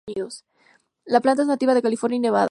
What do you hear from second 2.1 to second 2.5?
y Nevada.